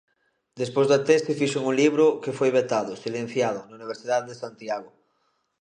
[0.61, 4.89] Despois da tese fixen un libro que foi vetado, silenciado, na universidade de Santiago.